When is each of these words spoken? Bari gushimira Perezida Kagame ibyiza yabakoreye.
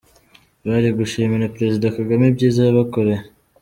Bari 0.67 0.89
gushimira 0.99 1.53
Perezida 1.55 1.93
Kagame 1.97 2.23
ibyiza 2.27 2.61
yabakoreye. 2.63 3.23